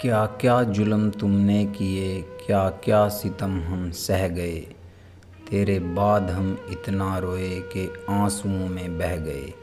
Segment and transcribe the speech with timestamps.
[0.00, 2.22] क्या क्या जुल्म तुमने किए?
[2.22, 4.58] क्या क्या सितम हम सह गए?
[5.50, 9.54] तेरे बाद हम इतना रोए कि आंसुओं में बह गए।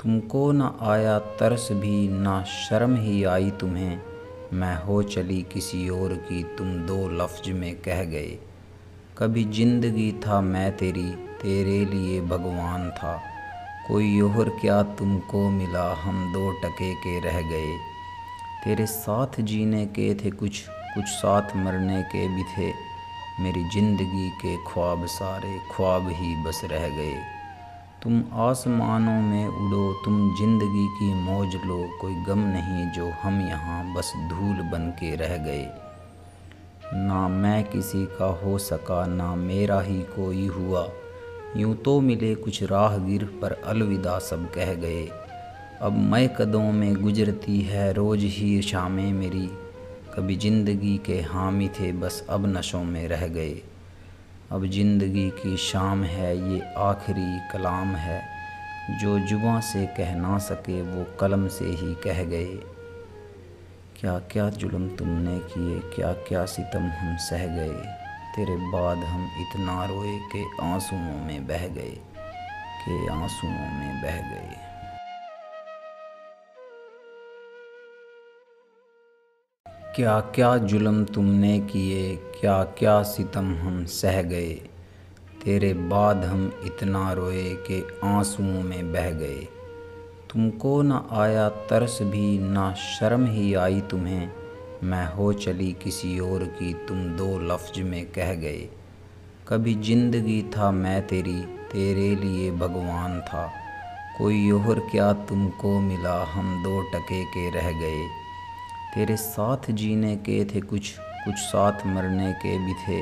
[0.00, 4.02] तुमको न आया तरस भी, ना शर्म ही आई तुम्हें।
[4.52, 8.38] मैं हो चली किसी और की, तुम दो लफ्ज में कह गए।
[9.18, 11.10] कभी ज़िंदगी था मैं तेरी,
[11.42, 13.22] तेरे लिए भगवान था।
[13.88, 15.94] कोई और क्या तुमको मिला?
[15.94, 17.91] हम दो टके के रह गए।
[18.64, 20.58] तेरे साथ जीने के थे कुछ
[20.94, 22.66] कुछ साथ मरने के भी थे।
[23.40, 27.14] मेरी ज़िंदगी के ख्वाब सारे ख्वाब ही बस रह गए।
[28.02, 33.94] तुम आसमानों में उड़ो, तुम ज़िंदगी की मौज लो, कोई गम नहीं जो हम यहाँ
[33.94, 35.66] बस धूल बन के रह गए।
[36.96, 40.88] ना मैं किसी का हो सका, ना मेरा ही कोई हुआ।
[41.56, 45.02] यूँ तो मिले कुछ राहगीर, पर अलविदा सब कह गए।
[45.82, 49.46] अब मैं कदों में गुजरती है, रोज़ ही शामें मेरी।
[50.14, 53.62] कभी ज़िंदगी के हामी थे, बस अब नशों में रह गए।
[54.52, 58.22] अब ज़िंदगी की शाम है, ये आखिरी कलाम है।
[59.00, 62.54] जो जुबा से कह ना सके, वो कलम से ही कह गए।
[64.00, 67.76] क्या क्या जुल्म तुमने किए क्या क्या सितम हम सह गए।
[68.36, 71.96] तेरे बाद हम इतना रोए के आंसुओं में बह गए,
[72.84, 74.61] के आंसुओं में बह गए।
[79.96, 82.16] क्या क्या जुल्म तुमने किए?
[82.16, 84.52] क्या क्या सितम हम सह गए?
[85.44, 89.48] तेरे बाद हम इतना रोए कि आंसुओं में बह गए।
[90.30, 94.32] तुमको न आया तरस भी, ना शर्म ही आई तुम्हें।
[94.84, 98.68] मैं हो चली किसी और की, तुम दो लफ्ज में कह गए।
[99.48, 101.40] कभी ज़िंदगी था मैं तेरी,
[101.72, 103.52] तेरे लिए भगवान था।
[104.18, 106.24] कोई और क्या तुमको मिला?
[106.24, 108.21] हम दो टके के रह गए।
[108.94, 110.88] तेरे साथ जीने के थे कुछ
[111.24, 112.96] कुछ साथ मरने के भी थे।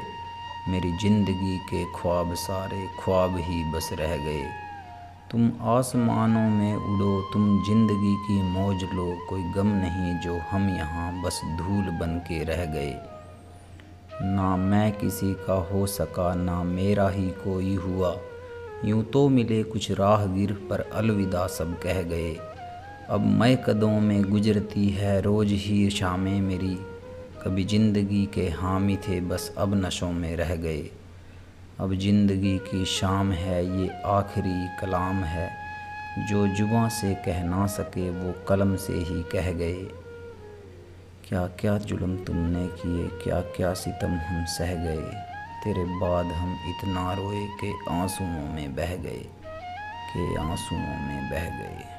[0.69, 4.45] मेरी ज़िंदगी के ख्वाब सारे ख्वाब ही बस रह गए।
[5.31, 11.23] तुम आसमानों में उड़ो, तुम ज़िंदगी की मौज लो। कोई गम नहीं जो हम यहाँ
[11.23, 12.95] बस धूल बन के रह गए।
[14.25, 18.17] ना मैं किसी का हो सका, ना मेरा ही कोई हुआ।
[18.85, 22.39] यूँ तो मिले कुछ राहगीर, पर अलविदा सब कह गए।
[23.11, 26.75] अब मैं कदों में गुजरती है, रोज़ ही शामें मेरी।
[27.43, 30.91] कभी ज़िंदगी के हामी थे, बस अब नशों में रह गए।
[31.81, 35.51] अब ज़िंदगी की शाम है, ये आखिरी कलाम है।
[36.29, 39.83] जो जुबा से कह ना सके, वो कलम से ही कह गए।
[41.29, 45.13] क्या क्या जुल्म तुमने किए क्या क्या सितम हम सह गए।
[45.65, 49.25] तेरे बाद हम इतना रोए के आंसुओं में बह गए,
[50.13, 51.90] के आंसुओं में बह गए।